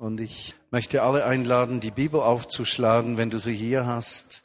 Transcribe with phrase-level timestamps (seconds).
[0.00, 4.42] Und ich möchte alle einladen, die Bibel aufzuschlagen, wenn du sie hier hast.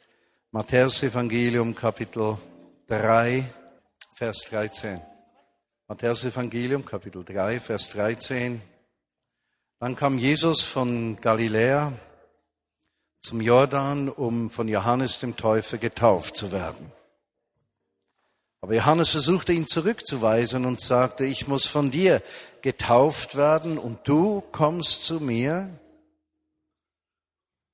[0.50, 2.36] Matthäus Evangelium Kapitel
[2.88, 3.42] 3,
[4.12, 5.00] Vers 13.
[5.88, 8.60] Matthäus Evangelium Kapitel 3, Vers 13.
[9.78, 11.94] Dann kam Jesus von Galiläa
[13.22, 16.92] zum Jordan, um von Johannes dem Täufer getauft zu werden.
[18.60, 22.22] Aber Johannes versuchte ihn zurückzuweisen und sagte, ich muss von dir
[22.62, 25.70] getauft werden und du kommst zu mir.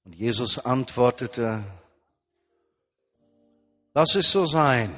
[0.04, 1.64] Und Jesus antwortete,
[3.94, 4.94] lass es so sein.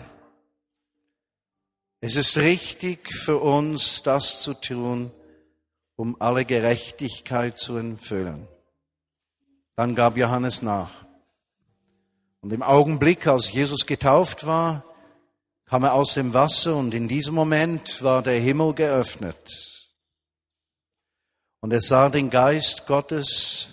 [2.00, 5.10] Es ist richtig für uns, das zu tun,
[5.96, 8.48] um alle Gerechtigkeit zu erfüllen.
[9.76, 11.06] Dann gab Johannes nach.
[12.40, 14.84] Und im Augenblick, als Jesus getauft war,
[15.66, 19.74] kam er aus dem Wasser und in diesem Moment war der Himmel geöffnet.
[21.60, 23.68] Und er sah den Geist Gottes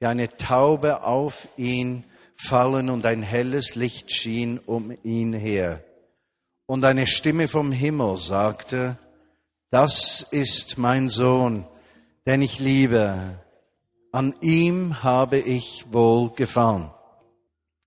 [0.00, 2.04] wie eine Taube auf ihn
[2.34, 5.84] fallen und ein helles Licht schien um ihn her.
[6.66, 8.98] Und eine Stimme vom Himmel sagte,
[9.70, 11.66] das ist mein Sohn,
[12.26, 13.38] den ich liebe.
[14.12, 16.90] An ihm habe ich wohl gefallen.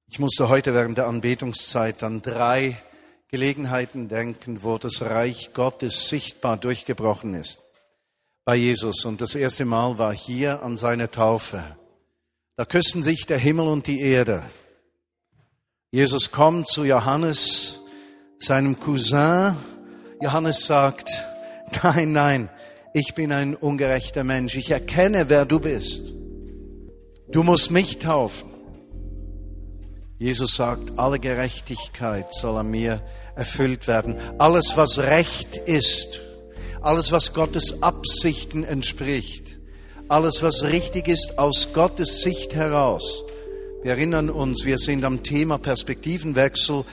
[0.10, 2.78] Ich musste heute während der Anbetungszeit an drei
[3.30, 7.62] Gelegenheiten denken, wo das Reich Gottes sichtbar durchgebrochen ist.
[8.46, 9.04] Bei Jesus.
[9.04, 11.62] Und das erste Mal war hier an seiner Taufe.
[12.56, 14.44] Da küssen sich der Himmel und die Erde.
[15.92, 17.82] Jesus kommt zu Johannes,
[18.40, 19.56] seinem Cousin.
[20.22, 21.10] Johannes sagt,
[21.84, 22.50] nein, nein,
[22.94, 24.56] ich bin ein ungerechter Mensch.
[24.56, 26.14] Ich erkenne, wer du bist.
[27.30, 28.57] Du musst mich taufen.
[30.20, 33.04] Jesus sagt, alle Gerechtigkeit soll an mir
[33.36, 34.16] erfüllt werden.
[34.40, 36.22] Alles, was recht ist,
[36.82, 39.58] alles, was Gottes Absichten entspricht,
[40.08, 43.24] alles, was richtig ist aus Gottes Sicht heraus.
[43.84, 46.84] Wir erinnern uns, wir sind am Thema Perspektivenwechsel,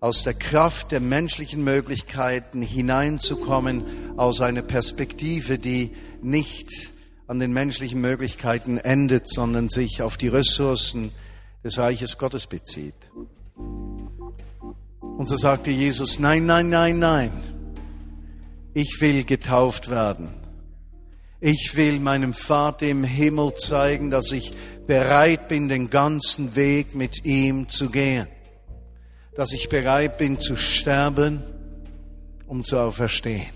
[0.00, 3.82] aus der Kraft der menschlichen Möglichkeiten hineinzukommen,
[4.16, 5.90] aus einer Perspektive, die
[6.22, 6.92] nicht
[7.26, 11.10] an den menschlichen Möglichkeiten endet, sondern sich auf die Ressourcen
[11.64, 12.94] des Reiches Gottes bezieht.
[15.18, 17.32] Und so sagte Jesus, nein, nein, nein, nein,
[18.72, 20.28] ich will getauft werden.
[21.40, 24.52] Ich will meinem Vater im Himmel zeigen, dass ich
[24.86, 28.26] bereit bin, den ganzen Weg mit ihm zu gehen.
[29.34, 31.42] Dass ich bereit bin zu sterben,
[32.46, 33.46] um zu auferstehen.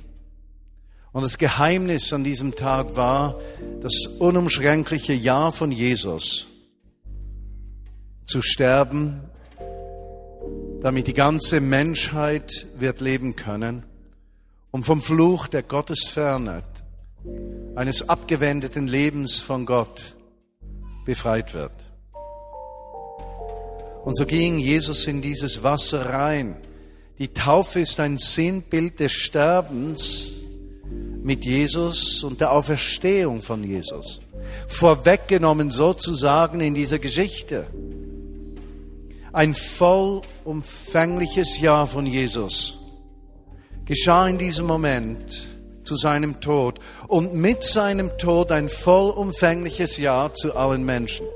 [1.12, 3.38] Und das Geheimnis an diesem Tag war
[3.82, 6.51] das unumschränkliche Ja von Jesus
[8.24, 9.20] zu sterben,
[10.82, 13.84] damit die ganze Menschheit wird leben können,
[14.70, 16.62] um vom Fluch der Gottesferne,
[17.74, 20.16] eines abgewendeten Lebens von Gott
[21.04, 21.72] befreit wird.
[24.04, 26.56] Und so ging Jesus in dieses Wasser rein.
[27.18, 30.32] Die Taufe ist ein Sinnbild des Sterbens
[31.22, 34.20] mit Jesus und der Auferstehung von Jesus.
[34.66, 37.66] Vorweggenommen sozusagen in dieser Geschichte
[39.32, 42.78] ein vollumfängliches Ja von Jesus
[43.84, 45.48] geschah in diesem Moment
[45.84, 46.78] zu seinem Tod
[47.08, 51.26] und mit seinem Tod ein vollumfängliches Ja zu allen Menschen.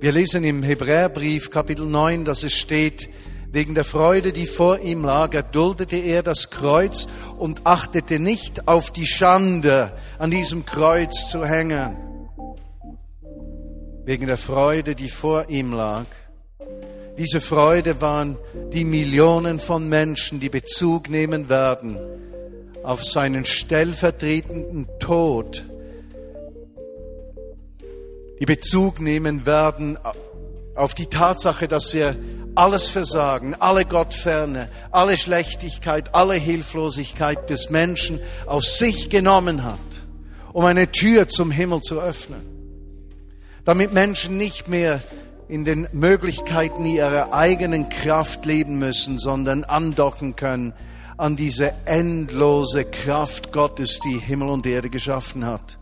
[0.00, 3.08] Wir lesen im Hebräerbrief Kapitel 9, dass es steht,
[3.52, 8.90] wegen der Freude, die vor ihm lag, erduldete er das Kreuz und achtete nicht auf
[8.90, 11.96] die Schande, an diesem Kreuz zu hängen
[14.06, 16.06] wegen der Freude, die vor ihm lag.
[17.18, 18.38] Diese Freude waren
[18.72, 21.98] die Millionen von Menschen, die Bezug nehmen werden
[22.84, 25.64] auf seinen stellvertretenden Tod,
[28.38, 29.98] die Bezug nehmen werden
[30.76, 32.14] auf die Tatsache, dass er
[32.54, 39.78] alles Versagen, alle Gottferne, alle Schlechtigkeit, alle Hilflosigkeit des Menschen auf sich genommen hat,
[40.52, 42.55] um eine Tür zum Himmel zu öffnen
[43.66, 45.02] damit Menschen nicht mehr
[45.48, 50.72] in den Möglichkeiten ihrer eigenen Kraft leben müssen, sondern andocken können
[51.18, 55.78] an diese endlose Kraft Gottes, die Himmel und Erde geschaffen hat.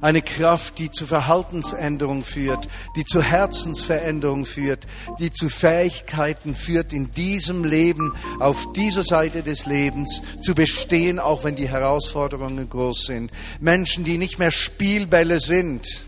[0.00, 4.86] Eine Kraft, die zu Verhaltensänderung führt, die zu Herzensveränderung führt,
[5.18, 11.44] die zu Fähigkeiten führt, in diesem Leben, auf dieser Seite des Lebens zu bestehen, auch
[11.44, 13.30] wenn die Herausforderungen groß sind.
[13.58, 16.04] Menschen, die nicht mehr Spielbälle sind,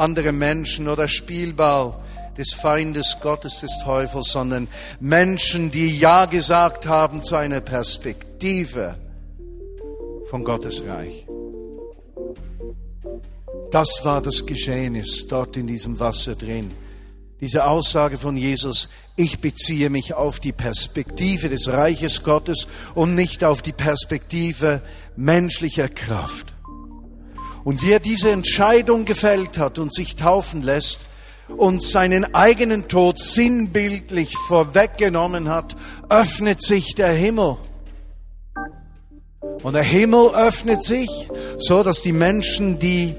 [0.00, 1.94] andere Menschen oder Spielball
[2.36, 4.66] des Feindes Gottes des Teufels, sondern
[4.98, 8.96] Menschen, die Ja gesagt haben zu einer Perspektive
[10.28, 11.26] von Gottes Reich.
[13.70, 16.72] Das war das Geschehnis dort in diesem Wasser drin.
[17.40, 23.44] Diese Aussage von Jesus, ich beziehe mich auf die Perspektive des Reiches Gottes und nicht
[23.44, 24.82] auf die Perspektive
[25.16, 26.54] menschlicher Kraft.
[27.64, 31.00] Und wie er diese Entscheidung gefällt hat und sich taufen lässt
[31.48, 35.76] und seinen eigenen Tod sinnbildlich vorweggenommen hat,
[36.08, 37.56] öffnet sich der Himmel.
[39.62, 41.08] Und der Himmel öffnet sich,
[41.58, 43.14] so dass die Menschen, die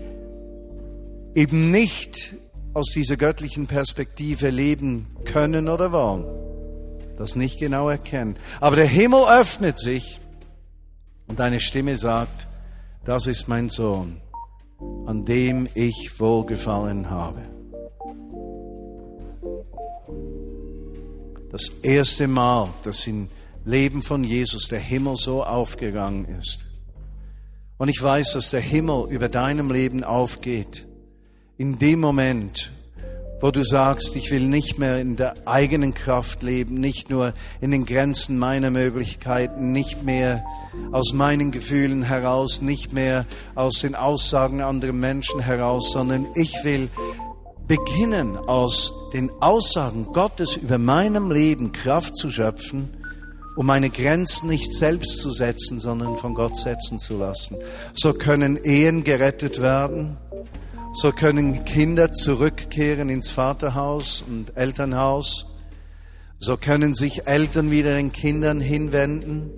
[1.36, 2.34] eben nicht
[2.74, 6.26] aus dieser göttlichen Perspektive leben können oder wollen,
[7.18, 8.38] das nicht genau erkennen.
[8.60, 10.20] Aber der Himmel öffnet sich
[11.28, 12.48] und eine Stimme sagt,
[13.06, 14.22] das ist mein Sohn,
[15.06, 17.42] an dem ich wohlgefallen habe.
[21.52, 23.28] Das erste Mal, dass im
[23.66, 26.66] Leben von Jesus der Himmel so aufgegangen ist.
[27.78, 30.88] Und ich weiß, dass der Himmel über deinem Leben aufgeht.
[31.58, 32.72] In dem Moment,
[33.42, 37.72] wo du sagst, ich will nicht mehr in der eigenen Kraft leben, nicht nur in
[37.72, 40.46] den Grenzen meiner Möglichkeiten, nicht mehr
[40.92, 46.90] aus meinen Gefühlen heraus, nicht mehr aus den Aussagen anderer Menschen heraus, sondern ich will
[47.68, 52.90] beginnen, aus den Aussagen Gottes über meinem Leben Kraft zu schöpfen,
[53.56, 57.58] um meine Grenzen nicht selbst zu setzen, sondern von Gott setzen zu lassen.
[57.94, 60.18] So können Ehen gerettet werden,
[60.94, 65.46] so können Kinder zurückkehren ins Vaterhaus und Elternhaus,
[66.40, 69.52] so können sich Eltern wieder den Kindern hinwenden,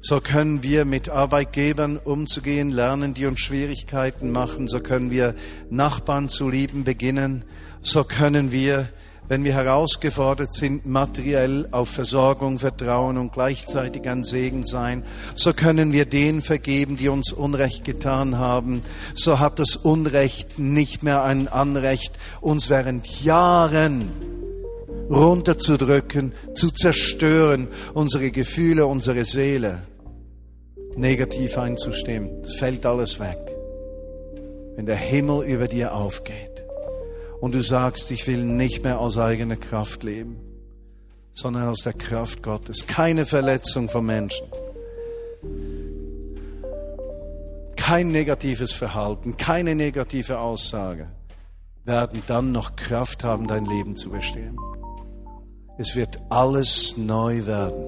[0.00, 4.68] so können wir mit Arbeitgebern umzugehen lernen, die uns Schwierigkeiten machen.
[4.68, 5.34] So können wir
[5.70, 7.44] Nachbarn zu lieben beginnen.
[7.82, 8.88] So können wir,
[9.28, 15.04] wenn wir herausgefordert sind, materiell auf Versorgung vertrauen und gleichzeitig ein Segen sein.
[15.34, 18.80] So können wir denen vergeben, die uns Unrecht getan haben.
[19.14, 24.08] So hat das Unrecht nicht mehr ein Anrecht, uns während Jahren
[25.10, 29.82] runterzudrücken, zu zerstören, unsere Gefühle, unsere Seele
[30.96, 32.42] negativ einzustimmen.
[32.42, 33.38] Das fällt alles weg.
[34.76, 36.57] Wenn der Himmel über dir aufgeht
[37.40, 40.38] und du sagst, ich will nicht mehr aus eigener Kraft leben,
[41.32, 42.86] sondern aus der Kraft Gottes.
[42.86, 44.46] Keine Verletzung von Menschen.
[47.76, 51.08] Kein negatives Verhalten, keine negative Aussage
[51.88, 54.56] werden dann noch Kraft haben, dein Leben zu bestehen.
[55.78, 57.82] Es wird alles neu werden.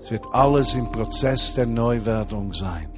[0.00, 2.89] Es wird alles im Prozess der Neuwerdung sein.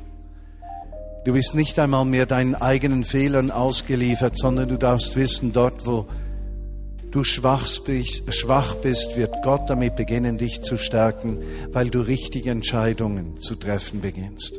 [1.25, 6.07] Du bist nicht einmal mehr deinen eigenen Fehlern ausgeliefert, sondern du darfst wissen, dort wo
[7.13, 11.39] du schwach bist, wird Gott damit beginnen, dich zu stärken,
[11.71, 14.55] weil du richtige Entscheidungen zu treffen beginnst.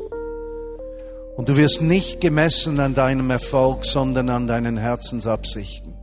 [1.36, 5.94] Und du wirst nicht gemessen an deinem Erfolg, sondern an deinen Herzensabsichten.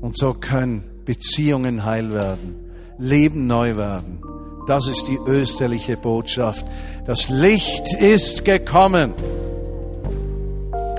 [0.00, 4.22] Und so können Beziehungen heil werden, Leben neu werden.
[4.70, 6.64] Das ist die österliche Botschaft.
[7.04, 9.14] Das Licht ist gekommen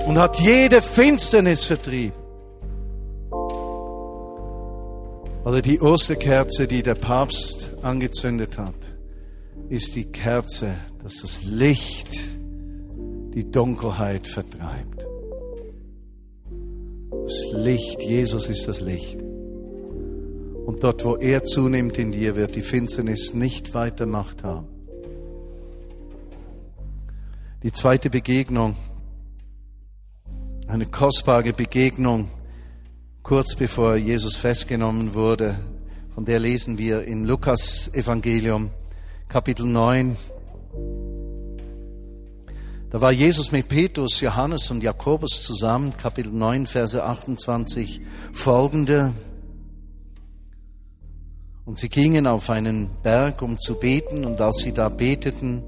[0.06, 2.12] und hat jede Finsternis vertrieben.
[5.46, 8.74] Oder die Osterkerze, die der Papst angezündet hat,
[9.70, 12.14] ist die Kerze, dass das Licht
[13.32, 15.06] die Dunkelheit vertreibt.
[17.22, 19.21] Das Licht, Jesus ist das Licht.
[20.66, 24.66] Und dort, wo er zunimmt in dir, wird die Finsternis nicht weiter Macht haben.
[27.62, 28.76] Die zweite Begegnung,
[30.66, 32.28] eine kostbare Begegnung,
[33.22, 35.56] kurz bevor Jesus festgenommen wurde,
[36.14, 38.70] von der lesen wir in Lukas Evangelium,
[39.28, 40.16] Kapitel 9.
[42.90, 48.00] Da war Jesus mit Petrus, Johannes und Jakobus zusammen, Kapitel 9, Verse 28
[48.32, 49.12] folgende.
[51.72, 55.62] Und sie gingen auf einen Berg, um zu beten, und als sie da beteten,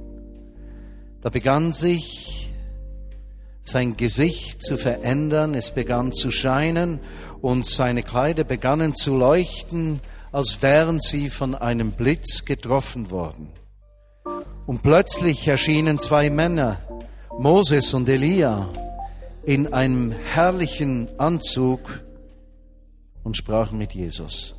[1.22, 2.50] da begann sich
[3.62, 7.00] sein Gesicht zu verändern, es begann zu scheinen
[7.40, 13.48] und seine Kleider begannen zu leuchten, als wären sie von einem Blitz getroffen worden.
[14.66, 16.82] Und plötzlich erschienen zwei Männer,
[17.38, 18.68] Moses und Elia,
[19.42, 22.04] in einem herrlichen Anzug
[23.22, 24.54] und sprachen mit Jesus.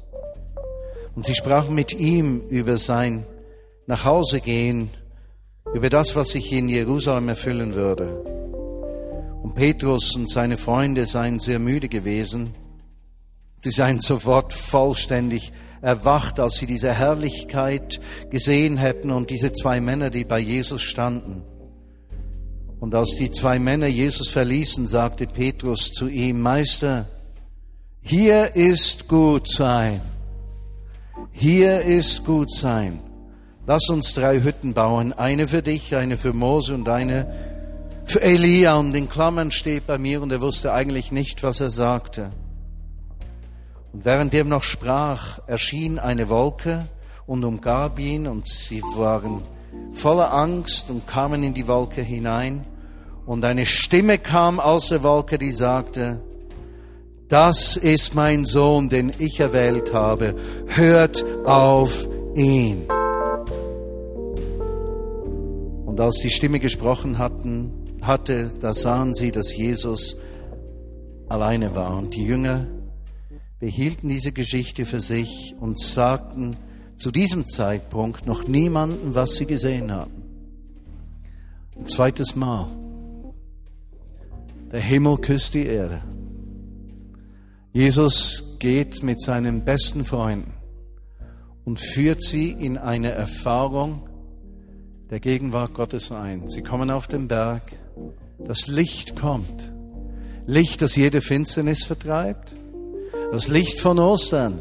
[1.15, 3.25] Und sie sprachen mit ihm über sein
[3.87, 4.89] Nachhausegehen,
[5.73, 8.21] über das, was sich in Jerusalem erfüllen würde.
[9.41, 12.51] Und Petrus und seine Freunde seien sehr müde gewesen.
[13.61, 20.09] Sie seien sofort vollständig erwacht, als sie diese Herrlichkeit gesehen hätten und diese zwei Männer,
[20.09, 21.43] die bei Jesus standen.
[22.79, 27.07] Und als die zwei Männer Jesus verließen, sagte Petrus zu ihm, Meister,
[28.01, 30.01] hier ist gut sein.
[31.37, 33.01] Hier ist gut sein.
[33.67, 37.27] Lass uns drei Hütten bauen, eine für dich, eine für Mose und eine
[38.05, 38.75] für Elia.
[38.77, 42.29] Und in Klammern steht bei mir und er wusste eigentlich nicht, was er sagte.
[43.91, 46.85] Und während er noch sprach, erschien eine Wolke
[47.27, 49.41] und umgab ihn und sie waren
[49.91, 52.65] voller Angst und kamen in die Wolke hinein.
[53.25, 56.21] Und eine Stimme kam aus der Wolke, die sagte,
[57.27, 60.35] das ist mein Sohn, den ich erwählt habe.
[60.67, 62.83] Hört auf ihn.
[65.85, 70.17] Und als die Stimme gesprochen hatten, hatte, da sahen sie, dass Jesus
[71.27, 71.97] alleine war.
[71.97, 72.67] Und die Jünger
[73.59, 76.55] behielten diese Geschichte für sich und sagten
[76.97, 80.23] zu diesem Zeitpunkt noch niemanden, was sie gesehen haben.
[81.77, 82.67] Ein zweites Mal.
[84.71, 86.03] Der Himmel küsst die Erde.
[87.75, 90.53] Jesus geht mit seinen besten Freunden
[91.65, 94.03] und führt sie in eine Erfahrung
[95.09, 96.47] der Gegenwart Gottes ein.
[96.47, 97.73] Sie kommen auf den Berg,
[98.39, 99.73] das Licht kommt.
[100.45, 102.55] Licht, das jede Finsternis vertreibt.
[103.33, 104.59] Das Licht von Ostern,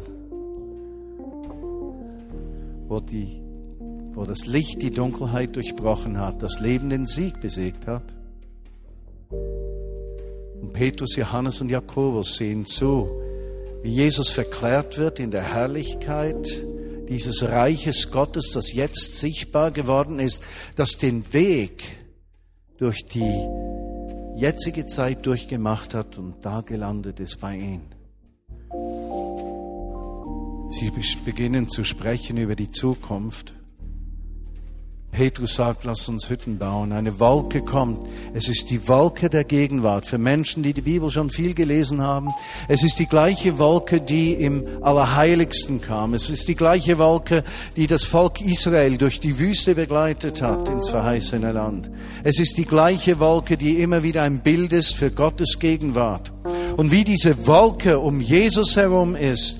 [2.89, 3.41] wo, die,
[4.13, 8.13] wo das Licht die Dunkelheit durchbrochen hat, das Leben den Sieg besiegt hat.
[10.65, 13.07] Und Petrus, Johannes und Jakobus sehen zu,
[13.83, 16.59] wie Jesus verklärt wird in der Herrlichkeit
[17.07, 20.41] dieses Reiches Gottes, das jetzt sichtbar geworden ist,
[20.75, 21.83] das den Weg
[22.79, 23.45] durch die
[24.37, 27.81] jetzige Zeit durchgemacht hat und da gelandet ist bei ihm.
[30.71, 30.91] Sie
[31.23, 33.53] beginnen zu sprechen über die Zukunft.
[35.15, 36.91] Petrus sagt, lass uns Hütten bauen.
[36.91, 38.05] Eine Wolke kommt.
[38.33, 40.05] Es ist die Wolke der Gegenwart.
[40.05, 42.33] Für Menschen, die die Bibel schon viel gelesen haben.
[42.67, 46.13] Es ist die gleiche Wolke, die im Allerheiligsten kam.
[46.15, 47.45] Es ist die gleiche Wolke,
[47.77, 51.89] die das Volk Israel durch die Wüste begleitet hat ins verheißene Land.
[52.25, 56.33] Es ist die gleiche Wolke, die immer wieder ein Bild ist für Gottes Gegenwart.
[56.75, 59.59] Und wie diese Wolke um Jesus herum ist,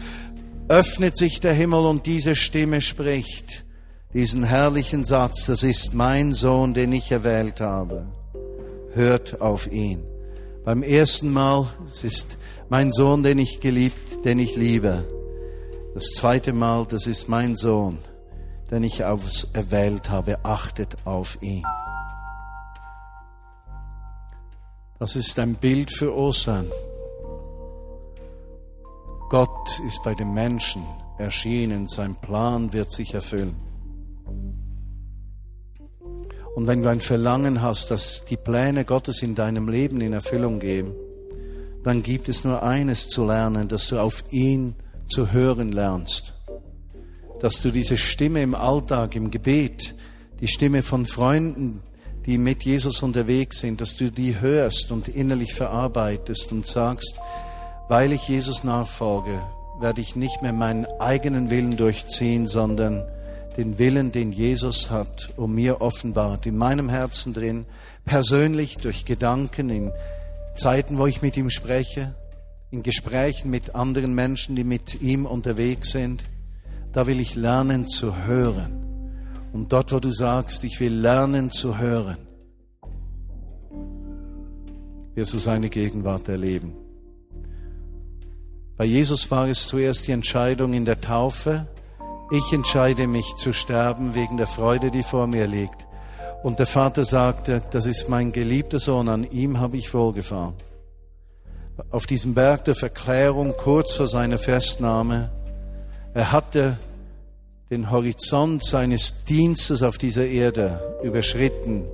[0.68, 3.65] öffnet sich der Himmel und diese Stimme spricht
[4.16, 8.08] diesen herrlichen Satz, das ist mein Sohn, den ich erwählt habe.
[8.94, 10.06] Hört auf ihn.
[10.64, 12.38] Beim ersten Mal, es ist
[12.70, 15.06] mein Sohn, den ich geliebt, den ich liebe.
[15.94, 17.98] Das zweite Mal, das ist mein Sohn,
[18.72, 20.40] den ich aufs erwählt habe.
[20.46, 21.66] Achtet auf ihn.
[24.98, 26.72] Das ist ein Bild für Ostern.
[29.30, 30.86] Gott ist bei den Menschen
[31.18, 33.65] erschienen, sein Plan wird sich erfüllen.
[36.56, 40.60] Und wenn du ein Verlangen hast, dass die Pläne Gottes in deinem Leben in Erfüllung
[40.60, 40.94] gehen,
[41.84, 46.34] dann gibt es nur eines zu lernen, dass du auf ihn zu hören lernst.
[47.42, 49.94] Dass du diese Stimme im Alltag, im Gebet,
[50.40, 51.82] die Stimme von Freunden,
[52.26, 57.16] die mit Jesus unterwegs sind, dass du die hörst und innerlich verarbeitest und sagst,
[57.90, 59.42] weil ich Jesus nachfolge,
[59.80, 63.04] werde ich nicht mehr meinen eigenen Willen durchziehen, sondern
[63.58, 67.66] den Willen, den Jesus hat, um mir offenbart, in meinem Herzen drin,
[68.04, 69.92] persönlich durch Gedanken, in
[70.56, 72.16] Zeiten, wo ich mit ihm spreche,
[72.72, 76.24] in Gesprächen mit anderen Menschen, die mit ihm unterwegs sind.
[76.94, 78.86] Da will ich lernen zu hören.
[79.54, 82.18] Und dort, wo du sagst, ich will lernen zu hören,
[85.14, 86.74] wirst du seine Gegenwart erleben.
[88.78, 91.68] Bei Jesus war es zuerst die Entscheidung in der Taufe,
[92.32, 95.86] ich entscheide mich zu sterben wegen der Freude, die vor mir liegt.
[96.44, 100.54] Und der Vater sagte, das ist mein geliebter Sohn, an ihm habe ich wohlgefahren.
[101.92, 105.32] Auf diesem Berg der Verklärung, kurz vor seiner Festnahme,
[106.14, 106.78] er hatte
[107.70, 111.86] den Horizont seines Dienstes auf dieser Erde überschritten,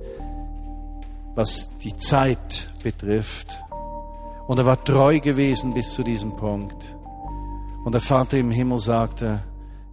[1.34, 3.48] was die Zeit betrifft.
[4.46, 6.76] Und er war treu gewesen bis zu diesem Punkt.
[7.84, 9.42] Und der Vater im Himmel sagte,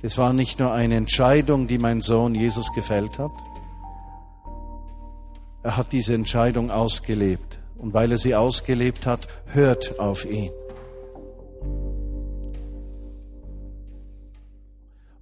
[0.01, 3.31] es war nicht nur eine Entscheidung, die mein Sohn Jesus gefällt hat.
[5.61, 7.59] Er hat diese Entscheidung ausgelebt.
[7.77, 10.51] Und weil er sie ausgelebt hat, hört auf ihn.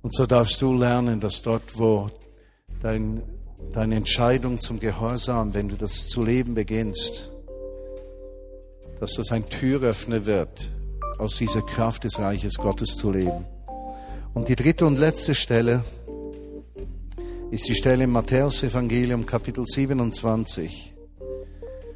[0.01, 2.07] Und so darfst du lernen, dass dort, wo
[2.81, 3.21] dein,
[3.73, 7.31] deine Entscheidung zum Gehorsam, wenn du das zu leben beginnst,
[8.99, 10.71] dass das ein Türöffner wird,
[11.17, 13.45] aus dieser Kraft des Reiches Gottes zu leben.
[14.37, 15.83] Und die dritte und letzte Stelle
[17.49, 20.93] ist die Stelle im Matthäus Evangelium Kapitel 27.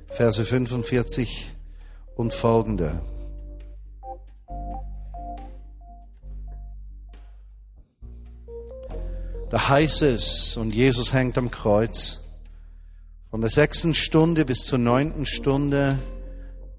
[0.08, 1.52] Verse 45
[2.16, 3.00] und folgende.
[9.52, 12.22] Da heißt es, und Jesus hängt am Kreuz,
[13.30, 16.00] von der sechsten Stunde bis zur neunten Stunde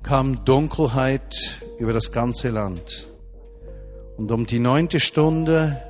[0.03, 3.12] kam Dunkelheit über das ganze Land.
[4.17, 5.81] Und um die neunte Stunde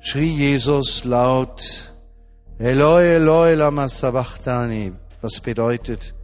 [0.00, 1.92] schrie Jesus laut,
[2.58, 6.14] Eloi, Eloi, lama sabachthani, was bedeutet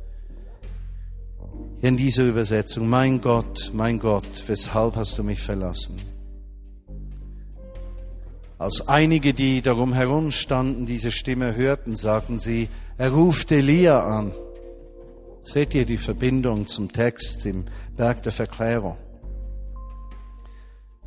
[1.83, 5.97] in dieser Übersetzung, mein Gott, mein Gott, weshalb hast du mich verlassen?
[8.59, 14.33] Als einige, die darum herumstanden, diese Stimme hörten, sagten sie, er ruft Elia an.
[15.43, 17.66] Seht ihr die Verbindung zum Text im
[17.97, 18.97] Berg der Verklärung?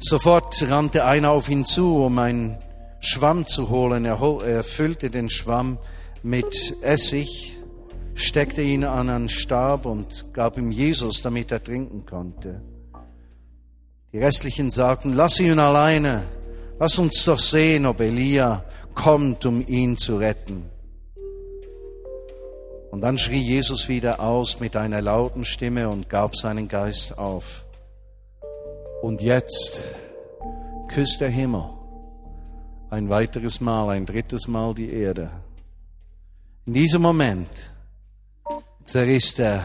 [0.01, 2.58] Sofort rannte einer auf ihn zu, um einen
[3.01, 4.06] Schwamm zu holen.
[4.06, 5.77] Er, er füllte den Schwamm
[6.24, 7.53] mit Essig,
[8.15, 12.62] steckte ihn an einen Stab und gab ihm Jesus, damit er trinken konnte.
[14.13, 16.24] Die restlichen sagten, lass ihn alleine.
[16.79, 18.63] Lass uns doch sehen, ob Elia
[18.96, 20.63] kommt, um ihn zu retten.
[22.89, 27.65] Und dann schrie Jesus wieder aus mit einer lauten Stimme und gab seinen Geist auf.
[29.01, 29.82] Und jetzt
[30.89, 31.70] küsst der Himmel
[32.89, 35.29] ein weiteres Mal, ein drittes Mal die Erde.
[36.65, 37.50] In diesem Moment
[38.84, 39.63] zerriss der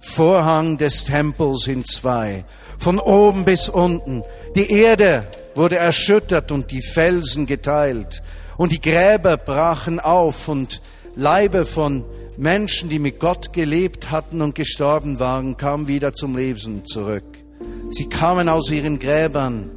[0.00, 2.44] Vorhang des Tempels in zwei,
[2.78, 4.22] von oben bis unten.
[4.54, 8.22] Die Erde wurde erschüttert und die Felsen geteilt
[8.56, 10.82] und die Gräber brachen auf und
[11.14, 12.04] Leibe von
[12.36, 17.35] Menschen, die mit Gott gelebt hatten und gestorben waren, kamen wieder zum Leben zurück.
[17.96, 19.70] Sie kamen aus ihren Gräbern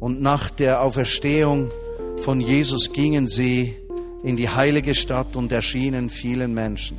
[0.00, 1.70] und nach der Auferstehung
[2.16, 3.76] von Jesus gingen sie
[4.24, 6.96] in die heilige Stadt und erschienen vielen Menschen.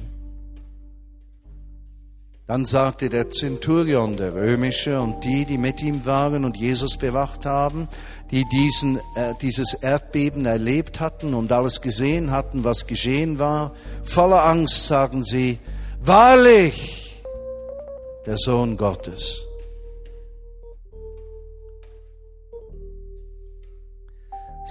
[2.48, 7.46] Dann sagte der Zenturion, der römische, und die, die mit ihm waren und Jesus bewacht
[7.46, 7.90] haben,
[8.32, 14.46] die diesen, äh, dieses Erdbeben erlebt hatten und alles gesehen hatten, was geschehen war, voller
[14.46, 15.60] Angst sagen sie,
[16.02, 17.22] wahrlich,
[18.26, 19.48] der Sohn Gottes.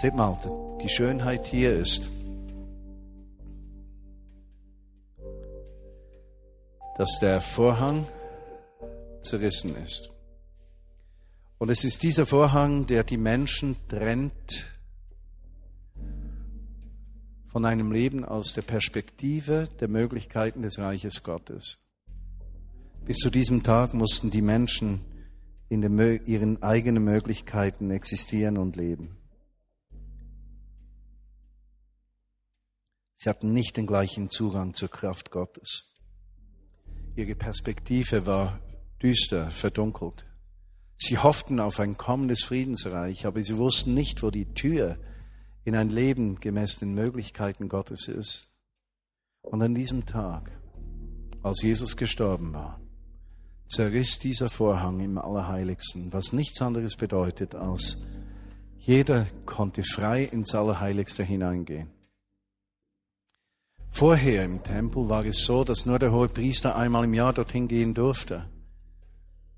[0.03, 0.37] Seht mal,
[0.83, 2.11] die Schönheit hier ist,
[6.99, 8.09] dass der Vorhang
[9.23, 10.11] zerrissen ist.
[11.59, 14.65] Und es ist dieser Vorhang, der die Menschen trennt
[17.47, 21.87] von einem Leben aus der Perspektive der Möglichkeiten des Reiches Gottes.
[23.05, 25.05] Bis zu diesem Tag mussten die Menschen
[25.69, 29.22] in den, ihren eigenen Möglichkeiten existieren und leben.
[33.23, 35.95] Sie hatten nicht den gleichen Zugang zur Kraft Gottes.
[37.15, 38.59] Ihre Perspektive war
[39.01, 40.27] düster, verdunkelt.
[40.97, 44.99] Sie hofften auf ein kommendes Friedensreich, aber sie wussten nicht, wo die Tür
[45.63, 48.59] in ein Leben gemäß den Möglichkeiten Gottes ist.
[49.43, 50.51] Und an diesem Tag,
[51.45, 52.81] als Jesus gestorben war,
[53.69, 58.03] zerriss dieser Vorhang im Allerheiligsten, was nichts anderes bedeutet, als
[58.81, 62.02] jeder konnte frei ins Allerheiligste hineingehen.
[63.95, 67.69] Vorher im Tempel war es so, dass nur der hohe Priester einmal im Jahr dorthin
[67.69, 68.47] gehen durfte.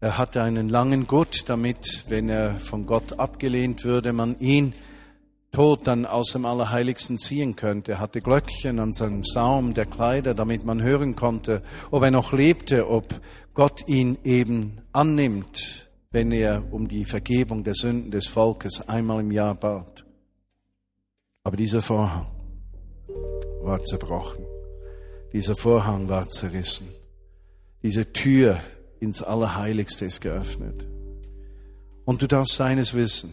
[0.01, 4.75] Er hatte einen langen Gurt, damit, wenn er von Gott abgelehnt würde, man ihn
[5.53, 7.93] tot dann aus dem Allerheiligsten ziehen könnte.
[7.93, 12.33] Er hatte Glöckchen an seinem Saum der Kleider, damit man hören konnte, ob er noch
[12.33, 13.21] lebte, ob
[13.55, 19.31] Gott ihn eben annimmt, wenn er um die Vergebung der Sünden des Volkes einmal im
[19.31, 20.05] Jahr bat.
[21.45, 22.27] Aber dieser Vorhang,
[23.65, 24.45] war zerbrochen.
[25.33, 26.89] Dieser Vorhang war zerrissen.
[27.83, 28.61] Diese Tür
[29.01, 30.87] ins Allerheiligste ist geöffnet.
[32.05, 33.33] Und du darfst eines wissen.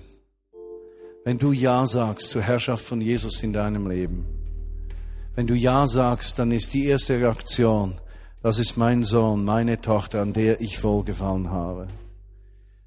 [1.23, 4.25] Wenn du Ja sagst zur Herrschaft von Jesus in deinem Leben,
[5.35, 7.99] wenn du Ja sagst, dann ist die erste Reaktion,
[8.41, 11.87] das ist mein Sohn, meine Tochter, an der ich wohlgefallen habe.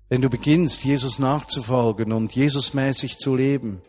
[0.09, 3.81] Wenn du beginnst, Jesus nachzufolgen und Jesusmäßig zu leben,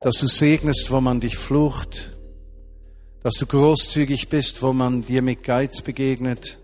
[0.00, 2.13] dass du segnest, wo man dich flucht,
[3.24, 6.58] dass du großzügig bist, wo man dir mit Geiz begegnet,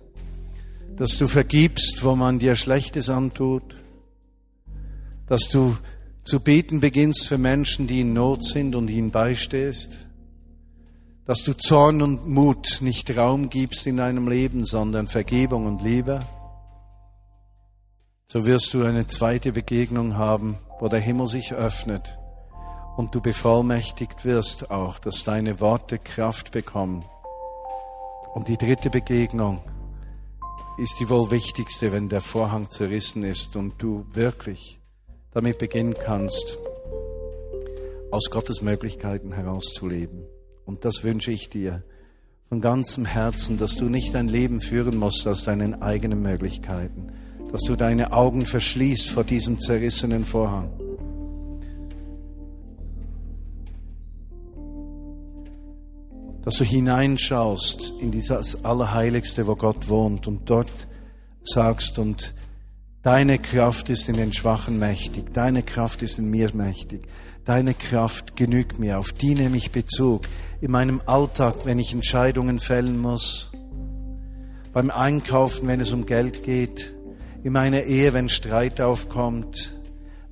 [0.95, 3.77] dass du vergibst, wo man dir Schlechtes antut,
[5.27, 5.79] dass du
[6.23, 10.01] zu beten beginnst für Menschen, die in Not sind und ihnen beistehst,
[11.25, 16.21] dass du Zorn und Mut nicht Raum gibst in deinem Leben, sondern Vergebung und Liebe,
[18.27, 22.20] so wirst du eine zweite Begegnung haben, wo der Himmel sich öffnet
[22.97, 27.05] und du bevollmächtigt wirst auch, dass deine Worte Kraft bekommen.
[28.35, 29.61] Und die dritte Begegnung,
[30.81, 34.81] ist die wohl wichtigste, wenn der Vorhang zerrissen ist und du wirklich
[35.33, 36.57] damit beginnen kannst,
[38.11, 40.25] aus Gottes Möglichkeiten herauszuleben.
[40.65, 41.83] Und das wünsche ich dir
[42.49, 47.13] von ganzem Herzen, dass du nicht dein Leben führen musst aus deinen eigenen Möglichkeiten,
[47.53, 50.80] dass du deine Augen verschließt vor diesem zerrissenen Vorhang.
[56.43, 60.73] Dass du hineinschaust in dieses Allerheiligste, wo Gott wohnt und dort
[61.43, 62.35] sagst und
[63.03, 67.09] deine Kraft ist in den Schwachen mächtig, deine Kraft ist in mir mächtig,
[67.45, 70.23] deine Kraft genügt mir, auf die nehme ich Bezug
[70.61, 73.51] in meinem Alltag, wenn ich Entscheidungen fällen muss,
[74.73, 76.95] beim Einkaufen, wenn es um Geld geht,
[77.43, 79.73] in meiner Ehe, wenn Streit aufkommt,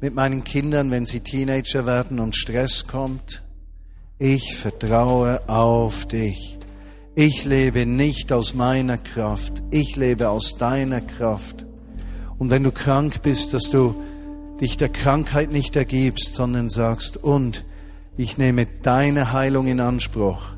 [0.01, 3.43] mit meinen Kindern, wenn sie Teenager werden und Stress kommt.
[4.21, 6.59] Ich vertraue auf dich.
[7.15, 11.67] Ich lebe nicht aus meiner Kraft, ich lebe aus deiner Kraft.
[12.37, 13.95] Und wenn du krank bist, dass du
[14.61, 17.65] dich der Krankheit nicht ergibst, sondern sagst, und
[18.17, 20.49] ich nehme deine Heilung in Anspruch.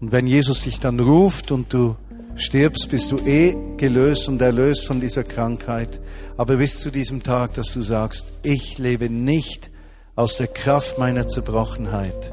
[0.00, 1.96] Und wenn Jesus dich dann ruft und du
[2.36, 6.00] stirbst, bist du eh gelöst und erlöst von dieser Krankheit.
[6.36, 9.70] Aber bis zu diesem Tag, dass du sagst, ich lebe nicht
[10.16, 12.32] aus der Kraft meiner Zerbrochenheit,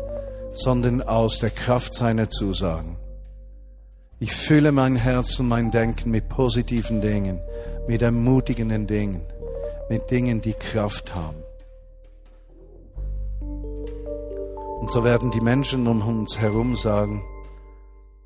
[0.53, 2.97] sondern aus der Kraft seiner Zusagen.
[4.19, 7.41] Ich fülle mein Herz und mein Denken mit positiven Dingen,
[7.87, 9.21] mit ermutigenden Dingen,
[9.89, 11.43] mit Dingen, die Kraft haben.
[14.79, 17.21] Und so werden die Menschen um uns herum sagen,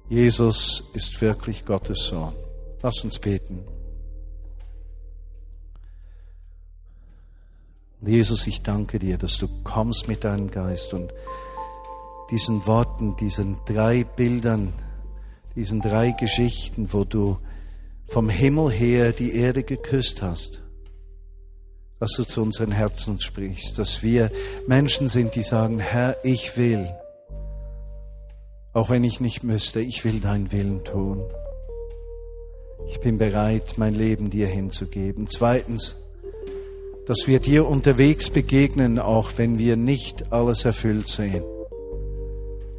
[0.07, 2.33] Jesus ist wirklich Gottes Sohn.
[2.83, 3.65] Lass uns beten.
[8.07, 11.11] Und Jesus, ich danke dir, dass du kommst mit deinem Geist und
[12.31, 14.71] diesen Worten, diesen drei Bildern,
[15.57, 17.37] diesen drei Geschichten, wo du
[18.07, 20.61] vom Himmel her die Erde geküsst hast
[21.99, 24.31] dass du zu unseren Herzen sprichst, dass wir
[24.67, 26.87] Menschen sind, die sagen, Herr, ich will,
[28.71, 31.23] auch wenn ich nicht müsste, ich will deinen Willen tun.
[32.87, 35.27] Ich bin bereit, mein Leben dir hinzugeben.
[35.27, 35.95] Zweitens,
[37.07, 41.43] dass wir dir unterwegs begegnen, auch wenn wir nicht alles erfüllt sehen.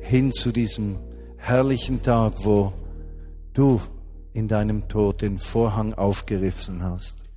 [0.00, 0.98] Hin zu diesem
[1.36, 2.72] herrlichen Tag, wo
[3.54, 3.80] du
[4.32, 7.28] in deinem Tod den Vorhang aufgerissen hast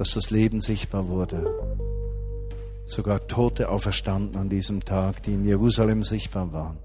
[0.00, 1.44] dass das Leben sichtbar wurde.
[2.86, 6.78] Sogar Tote auferstanden an diesem Tag, die in Jerusalem sichtbar waren.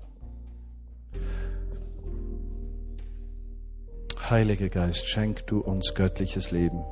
[4.29, 6.83] Heiliger Geist, schenk du uns göttliches Leben,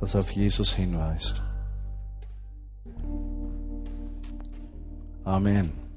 [0.00, 1.40] das auf Jesus hinweist.
[5.24, 5.87] Amen.